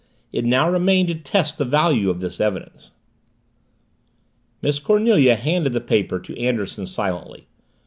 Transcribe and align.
It 0.33 0.45
now 0.45 0.67
remained 0.67 1.09
to 1.09 1.13
test 1.13 1.59
the 1.59 1.63
value 1.63 2.09
of 2.09 2.21
this 2.21 2.41
evidence. 2.41 2.89
Miss 4.63 4.79
Cornelia 4.79 5.35
handed 5.35 5.73
the 5.73 5.79
paper 5.79 6.17
to 6.21 6.39
Anderson 6.39 6.87
silently. 6.87 7.45